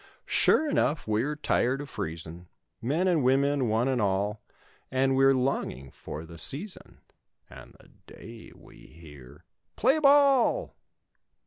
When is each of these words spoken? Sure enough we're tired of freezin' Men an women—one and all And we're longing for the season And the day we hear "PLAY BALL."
Sure 0.25 0.67
enough 0.67 1.07
we're 1.07 1.35
tired 1.35 1.79
of 1.79 1.87
freezin' 1.87 2.47
Men 2.81 3.07
an 3.07 3.21
women—one 3.21 3.87
and 3.87 4.01
all 4.01 4.41
And 4.89 5.15
we're 5.15 5.35
longing 5.35 5.91
for 5.91 6.25
the 6.25 6.39
season 6.39 7.01
And 7.51 7.75
the 7.79 7.89
day 8.11 8.51
we 8.55 8.77
hear 8.77 9.45
"PLAY 9.75 9.99
BALL." 9.99 10.75